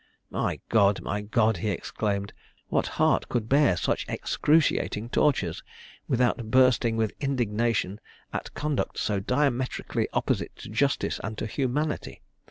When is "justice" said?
10.69-11.19